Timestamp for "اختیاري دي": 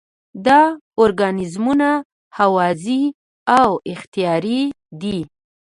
3.93-5.19